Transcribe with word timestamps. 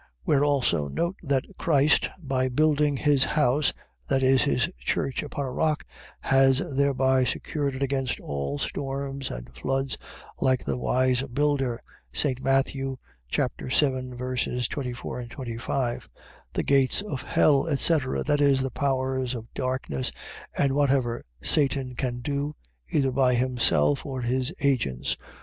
Where 0.23 0.43
also 0.43 0.87
note, 0.87 1.17
that 1.21 1.45
Christ, 1.59 2.09
by 2.17 2.49
building 2.49 2.97
his 2.97 3.23
house, 3.23 3.71
that 4.09 4.23
is, 4.23 4.41
his 4.45 4.67
church, 4.79 5.21
upon 5.21 5.45
a 5.45 5.51
rock, 5.51 5.85
has 6.21 6.75
thereby 6.75 7.23
secured 7.23 7.75
it 7.75 7.83
against 7.83 8.19
all 8.19 8.57
storms 8.57 9.29
and 9.29 9.53
floods, 9.55 9.99
like 10.39 10.65
the 10.65 10.75
wise 10.79 11.21
builder, 11.27 11.79
St. 12.11 12.41
Matt. 12.43 12.69
7. 12.73 12.97
24, 14.17 15.25
25. 15.25 16.09
The 16.53 16.63
gates 16.63 17.01
of 17.03 17.21
hell, 17.21 17.67
etc.. 17.67 18.23
.That 18.23 18.41
is, 18.41 18.61
the 18.63 18.71
powers 18.71 19.35
of 19.35 19.53
darkness, 19.53 20.11
and 20.57 20.73
whatever 20.73 21.23
Satan 21.43 21.93
can 21.93 22.21
do, 22.21 22.55
either 22.89 23.11
by 23.11 23.35
himself, 23.35 24.03
or 24.03 24.21
his 24.23 24.51
agents. 24.61 25.15